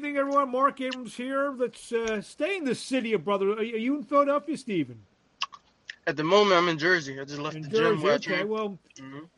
[0.00, 0.50] evening, everyone.
[0.50, 1.50] Marc Abrams here.
[1.54, 3.50] Let's uh, stay in the city of brother.
[3.52, 4.98] Are you in Philadelphia, Steven?
[6.06, 7.20] At the moment, I'm in Jersey.
[7.20, 8.00] I just left In the Jersey.
[8.18, 8.32] gym.
[8.34, 8.44] Okay.
[8.44, 9.28] Well, Mhm.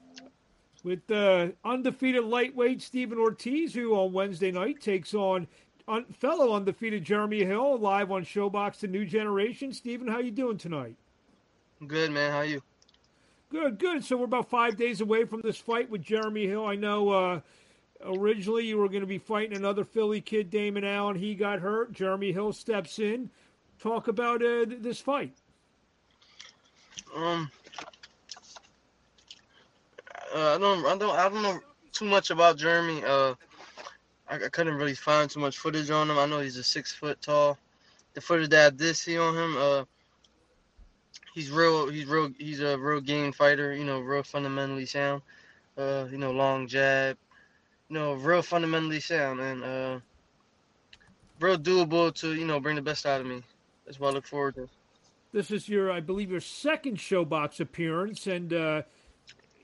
[0.84, 5.48] with uh, undefeated lightweight Steven Ortiz, who on Wednesday night takes on
[5.88, 9.72] un- fellow undefeated Jeremy Hill, live on ShoBox The New Generation.
[9.72, 10.94] Steven, how you doing tonight?
[11.84, 12.30] Good man.
[12.30, 12.62] How you?
[13.50, 14.04] Good, good.
[14.04, 16.64] So we're about five days away from this fight with Jeremy Hill.
[16.64, 17.40] I know uh,
[18.04, 21.16] originally you were going to be fighting another Philly kid, Damon Allen.
[21.16, 21.92] He got hurt.
[21.92, 23.30] Jeremy Hill steps in.
[23.78, 25.32] Talk about uh, th- this fight.
[27.14, 27.50] Um,
[30.34, 31.60] uh, I don't, I don't, I don't know
[31.92, 33.02] too much about Jeremy.
[33.04, 33.34] Uh,
[34.28, 36.18] I, I couldn't really find too much footage on him.
[36.18, 37.58] I know he's a six foot tall.
[38.14, 39.84] The footage that I did see on him, uh,
[41.34, 43.74] he's real, he's real, he's a real game fighter.
[43.74, 45.22] You know, real fundamentally sound.
[45.76, 47.16] Uh, you know, long jab.
[47.92, 49.98] You know, real fundamentally sound and uh,
[51.38, 53.42] real doable to you know bring the best out of me.
[53.84, 54.66] That's what I look forward to.
[55.34, 58.82] This is your, I believe, your second ShoBox appearance, and uh,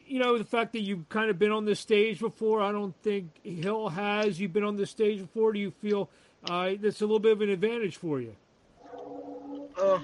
[0.06, 2.60] you know the fact that you've kind of been on this stage before.
[2.60, 4.38] I don't think Hill has.
[4.38, 5.54] You've been on this stage before.
[5.54, 6.10] Do you feel
[6.50, 8.36] uh, that's a little bit of an advantage for you?
[9.80, 10.00] Uh,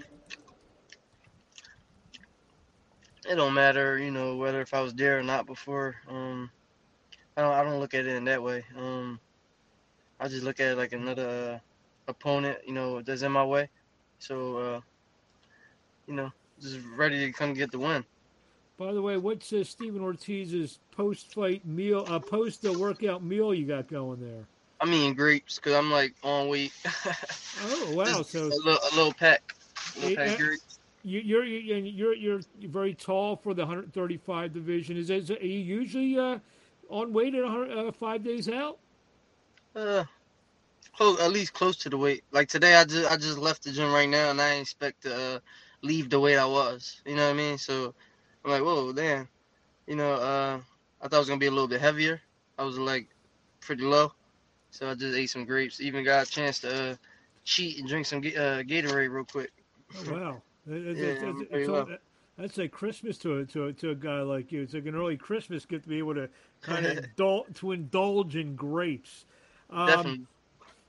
[3.29, 5.97] it don't matter, you know, whether if I was there or not before.
[6.09, 6.51] Um,
[7.37, 8.65] I don't, I don't look at it in that way.
[8.77, 9.19] Um,
[10.21, 13.69] I just look at it like another uh, opponent, you know, that's in my way.
[14.19, 14.81] So, uh,
[16.07, 18.05] you know, just ready to come get the win.
[18.77, 24.21] By the way, what's uh, Steven Ortiz's post-fight meal, uh, post-workout meal you got going
[24.21, 24.45] there?
[24.81, 26.73] I'm eating grapes because I'm like on weight.
[27.67, 28.05] Oh wow!
[28.05, 29.55] Just So a little, a little pack,
[29.97, 30.79] a little pack uh, grapes.
[31.05, 34.97] you, you're you're you're you're very tall for the 135 division.
[34.97, 36.41] Is, is are you usually uh,
[36.89, 38.79] on weight at uh, five days out?
[39.75, 40.05] Uh,
[40.97, 42.25] close, at least close to the weight.
[42.31, 45.03] Like today, I just I just left the gym right now, and I didn't expect
[45.03, 45.39] to uh,
[45.83, 47.01] leave the weight I was.
[47.05, 47.59] You know what I mean?
[47.59, 47.95] So
[48.45, 49.29] I'm like, whoa, damn.
[49.87, 50.61] You know, uh,
[51.01, 52.21] I thought it was gonna be a little bit heavier.
[52.59, 53.09] I was like
[53.61, 54.13] pretty low,
[54.71, 55.81] so I just ate some grapes.
[55.81, 56.97] Even got a chance to uh,
[57.45, 59.53] cheat and drink some uh, Gatorade real quick.
[59.97, 63.91] Oh, wow, Yeah, that's- I'm that's- it's that's like Christmas to a, to a, to
[63.91, 64.63] a guy like you.
[64.63, 66.29] It's like an early Christmas get to be able to
[66.63, 69.25] kind of indul- to indulge in grapes.
[69.71, 70.27] Um, Definitely.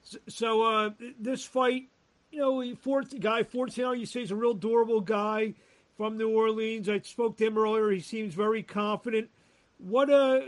[0.05, 0.89] s- So uh,
[1.19, 1.87] this fight,
[2.31, 5.53] you know, he- 14, guy 14, you say he's a real durable guy
[5.97, 6.89] from New Orleans.
[6.89, 7.89] I spoke to him earlier.
[7.91, 9.29] He seems very confident.
[9.77, 10.39] What uh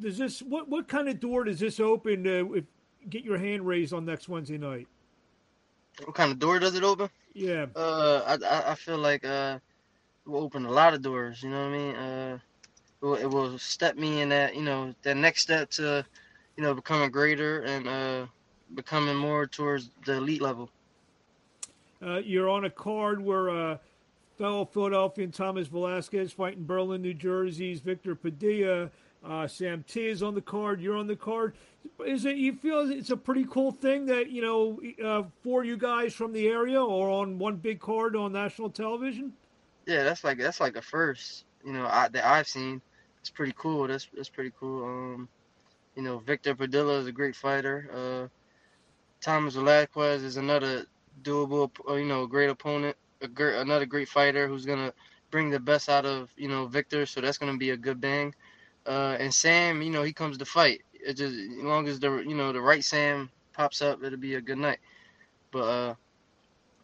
[0.00, 0.40] does this?
[0.42, 2.64] What what kind of door does this open to if,
[3.08, 4.86] get your hand raised on next Wednesday night?
[6.04, 7.08] What kind of door does it open?
[7.32, 9.58] Yeah, Uh, I, I, feel like uh,
[10.26, 11.42] will open a lot of doors.
[11.42, 11.96] You know what I mean?
[11.96, 12.38] Uh,
[13.02, 16.04] it will, it will step me in that, you know, that next step to,
[16.56, 18.26] you know, becoming greater and uh,
[18.74, 20.70] becoming more towards the elite level.
[22.04, 23.78] uh, you're on a card where uh,
[24.38, 28.90] fellow Philadelphian Thomas Velasquez fighting Berlin, New Jersey's Victor Padilla.
[29.24, 30.80] Uh, Sam Teah is on the card.
[30.80, 31.54] You're on the card.
[32.06, 35.76] Is it you feel it's a pretty cool thing that you know uh, for you
[35.76, 39.32] guys from the area or on one big card on national television?
[39.86, 42.80] Yeah, that's like that's like a first, you know, I, that I've seen.
[43.20, 43.86] It's pretty cool.
[43.88, 44.84] That's that's pretty cool.
[44.84, 45.28] Um,
[45.96, 47.90] you know, Victor Padilla is a great fighter.
[47.92, 48.28] Uh,
[49.20, 50.86] Thomas Velasquez is another
[51.22, 52.96] doable, uh, you know, great opponent.
[53.22, 54.92] A another great fighter who's gonna
[55.30, 57.06] bring the best out of you know Victor.
[57.06, 58.34] So that's gonna be a good bang.
[58.86, 60.82] Uh, and Sam, you know, he comes to fight.
[60.94, 64.34] It just as long as the you know the right Sam pops up, it'll be
[64.34, 64.78] a good night.
[65.52, 65.94] But uh,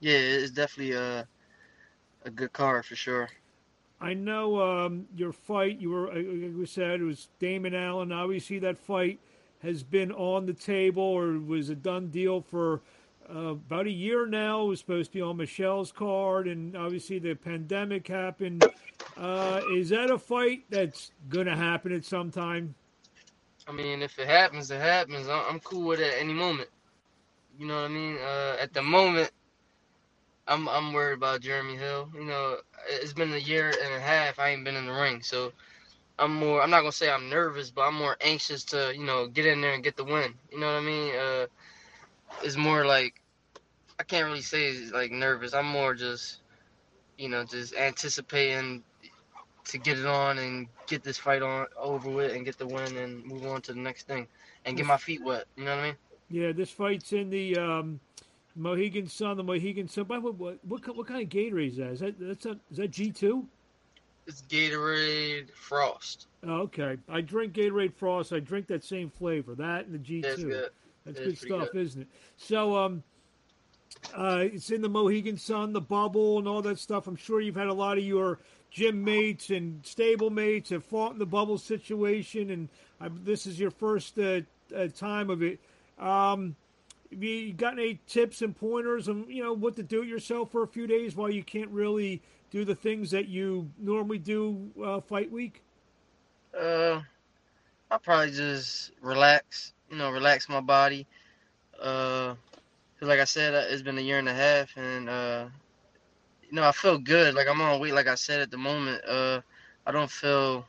[0.01, 1.29] yeah, it's definitely a
[2.25, 3.29] a good car for sure.
[4.01, 5.79] I know um, your fight.
[5.79, 8.11] You were, like we said, it was Damon Allen.
[8.11, 9.21] Obviously, that fight
[9.63, 12.81] has been on the table or was a done deal for
[13.33, 14.63] uh, about a year now.
[14.63, 18.65] It was supposed to be on Michelle's card, and obviously the pandemic happened.
[19.17, 22.75] Uh, is that a fight that's going to happen at some time?
[23.69, 25.29] I mean, if it happens, it happens.
[25.29, 26.69] I'm cool with it at any moment.
[27.59, 28.17] You know what I mean?
[28.17, 29.31] Uh, at the moment,
[30.47, 32.11] I'm I'm worried about Jeremy Hill.
[32.15, 32.57] You know,
[32.89, 34.39] it's been a year and a half.
[34.39, 35.53] I ain't been in the ring, so
[36.19, 36.63] I'm more.
[36.63, 39.61] I'm not gonna say I'm nervous, but I'm more anxious to you know get in
[39.61, 40.35] there and get the win.
[40.51, 41.15] You know what I mean?
[41.15, 41.47] Uh,
[42.43, 43.21] it's more like
[43.99, 45.55] I can't really say it's like nervous.
[45.55, 46.41] I'm more just
[47.19, 48.83] you know just anticipating
[49.65, 52.97] to get it on and get this fight on over with and get the win
[52.97, 54.27] and move on to the next thing
[54.65, 55.45] and get my feet wet.
[55.57, 55.97] You know what I mean?
[56.31, 58.01] Yeah, this fight's in the um,
[58.55, 59.37] Mohegan Sun.
[59.37, 60.05] The Mohegan Sun.
[60.05, 61.91] By the way, what, what, what kind of Gatorade is that?
[61.91, 63.47] Is that that's a, is that G two?
[64.27, 66.29] It's Gatorade Frost.
[66.45, 66.97] Oh, okay.
[67.09, 68.33] I drink Gatorade Frost.
[68.33, 70.23] I drink that same flavor, that and the G2.
[70.23, 70.71] That's good.
[71.05, 71.87] That's good stuff, good.
[71.87, 72.09] isn't it?
[72.37, 73.03] So, um,
[74.17, 77.07] uh, it's in the Mohegan Sun, the bubble, and all that stuff.
[77.07, 78.39] I'm sure you've had a lot of your
[78.71, 82.69] gym mates and stable mates have fought in the bubble situation, and
[83.01, 84.41] I, this is your first uh,
[84.77, 85.61] uh, time of it.
[85.99, 86.57] Um,
[87.13, 90.63] have you got any tips and pointers on you know what to do yourself for
[90.63, 95.01] a few days while you can't really do the things that you normally do uh,
[95.01, 95.63] fight week?
[96.59, 97.01] Uh,
[97.91, 99.73] I'll probably just relax.
[99.91, 101.07] You know, relax my body.
[101.81, 102.35] Uh,
[103.01, 105.47] like I said, uh, it's been a year and a half, and uh,
[106.49, 107.35] you know, I feel good.
[107.35, 107.95] Like I'm on weight.
[107.95, 109.41] Like I said at the moment, uh,
[109.87, 110.67] I don't feel,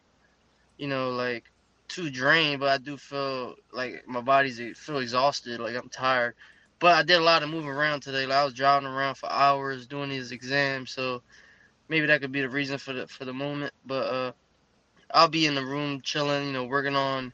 [0.78, 1.46] you know, like
[1.88, 5.60] too drained, but I do feel like my body's feel exhausted.
[5.60, 6.36] Like I'm tired.
[6.80, 8.26] But I did a lot of moving around today.
[8.26, 11.22] Like I was driving around for hours doing these exams, so
[11.90, 13.74] maybe that could be the reason for the for the moment.
[13.86, 14.32] But uh,
[15.14, 17.34] I'll be in the room chilling, you know, working on,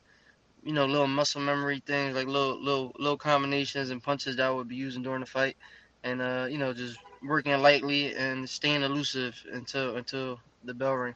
[0.63, 4.51] you know, little muscle memory things like little little little combinations and punches that I
[4.51, 5.57] would be using during the fight,
[6.03, 11.15] and uh, you know, just working lightly and staying elusive until until the bell ring.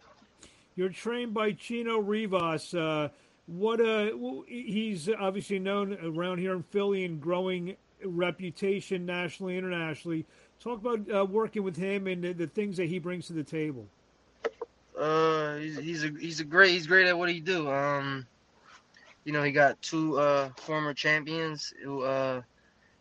[0.75, 2.74] You're trained by Chino Rivas.
[2.74, 3.10] Uh,
[3.46, 10.25] what uh, well, he's obviously known around here in Philly and growing reputation nationally, internationally.
[10.60, 13.44] Talk about uh, working with him and the, the things that he brings to the
[13.44, 13.86] table.
[14.98, 17.69] Uh, he's, he's a he's a great he's great at what he do.
[17.69, 18.26] Um,
[19.26, 22.42] you know, he got two uh former champions who uh,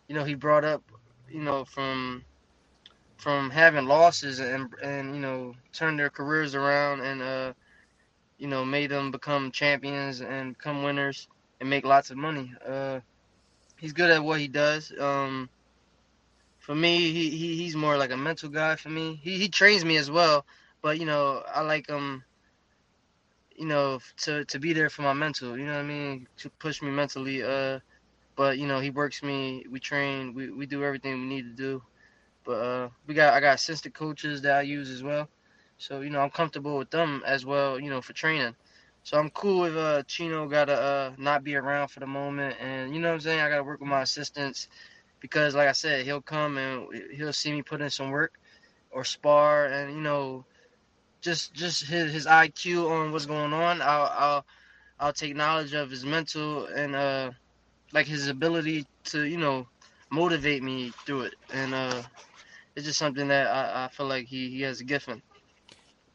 [0.09, 0.83] you know, he brought up,
[1.31, 2.25] you know, from
[3.17, 7.53] from having losses and and you know turned their careers around and uh,
[8.43, 11.29] you know, made them become champions and become winners
[11.61, 12.53] and make lots of money.
[12.69, 13.01] Uh,
[13.81, 14.93] he's good at what he does.
[15.01, 15.51] Um,
[16.59, 19.21] for me, he, he he's more like a mental guy for me.
[19.23, 20.45] He he trains me as well
[20.83, 22.25] but you know I like him
[23.57, 26.51] you know to to be there for my mental you know what I mean to
[26.61, 27.81] push me mentally uh
[28.37, 31.63] but you know he works me we train we, we do everything we need to
[31.63, 31.83] do
[32.45, 35.29] but uh we got I got assistant coaches that I use as well
[35.83, 38.55] so you know I'm comfortable with them as well you know for training
[39.03, 42.95] so I'm cool if uh Chino gotta uh not be around for the moment and
[42.95, 44.69] you know what I'm saying I gotta work with my assistants
[45.21, 48.39] because like I said he'll come and he'll see me put in some work
[48.93, 50.45] or spar and you know
[51.21, 53.83] just just his, his IQ on what's going on.
[53.83, 54.47] I'll I'll
[55.01, 57.31] I'll take knowledge of his mental and uh
[57.93, 59.67] like his ability to you know
[60.11, 62.03] motivate me through it, and uh
[62.77, 65.23] it's just something that I, I feel like he, he has a gift in.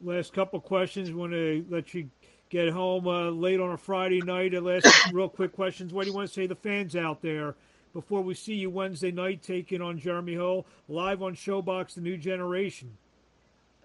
[0.00, 1.10] Last couple questions.
[1.12, 2.08] Want to let you
[2.50, 4.54] get home uh, late on a Friday night.
[4.54, 5.92] Uh, last real quick questions.
[5.92, 7.56] What do you want to say to the fans out there
[7.92, 12.16] before we see you Wednesday night taking on Jeremy Hill live on ShoBox The New
[12.16, 12.96] Generation?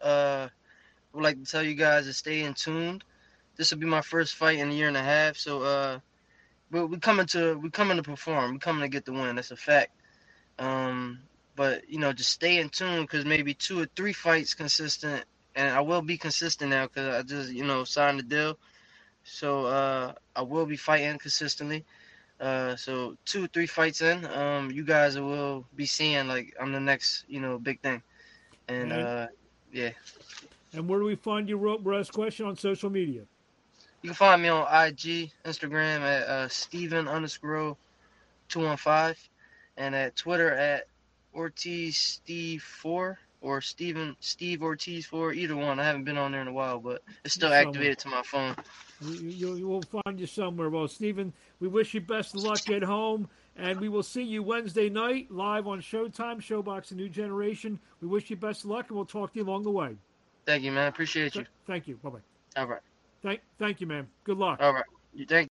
[0.02, 3.04] Uh, I would like to tell you guys to stay in tuned.
[3.56, 6.00] This will be my first fight in a year and a half, so uh,
[6.72, 8.54] we we coming to we coming to perform.
[8.54, 9.36] We coming to get the win.
[9.36, 9.92] That's a fact.
[10.60, 11.20] Um,
[11.56, 15.24] but you know, just stay in tune because maybe two or three fights consistent,
[15.56, 18.58] and I will be consistent now because I just you know signed the deal.
[19.24, 21.86] So uh, I will be fighting consistently.
[22.40, 26.80] Uh, so two three fights in, um, you guys will be seeing like I'm the
[26.80, 28.02] next you know big thing,
[28.68, 29.08] and Right.
[29.08, 29.28] uh,
[29.72, 29.92] yeah.
[30.74, 32.10] And where do we find you, Russ?
[32.12, 33.26] Question on social media.
[34.02, 37.78] You can find me on IG, Instagram at uh, Steven underscore
[38.48, 39.30] two one five,
[39.78, 40.88] and at Twitter at
[41.34, 45.80] Ortiz Steve four or Steven Steve Ortiz for Either one.
[45.80, 47.68] I haven't been on there in a while, but it's still Somewhere.
[47.68, 48.56] activated to my phone.
[49.02, 50.70] You, you, will find you somewhere.
[50.70, 54.42] Well, Steven, we wish you best of luck at home, and we will see you
[54.42, 57.78] Wednesday night live on Showtime, ShoBox, A New Generation.
[58.02, 59.98] We wish you best of luck, and we'll talk to you along the way.
[60.46, 60.88] Thank you, man.
[60.88, 61.42] Appreciate you.
[61.42, 61.96] Th- Thank you.
[61.98, 62.20] Bye bye.
[62.58, 62.82] All right.
[63.22, 64.08] Thank, thank you, man.
[64.24, 64.60] Good luck.
[64.62, 64.86] All right.
[65.14, 65.42] You thank.